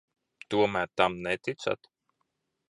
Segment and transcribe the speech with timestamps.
[0.53, 1.91] Tomēr tam neticat?